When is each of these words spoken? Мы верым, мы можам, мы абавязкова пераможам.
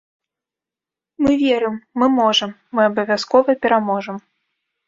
Мы 1.25 1.31
верым, 1.43 1.75
мы 2.03 2.09
можам, 2.17 2.57
мы 2.79 2.89
абавязкова 2.93 3.51
пераможам. 3.67 4.17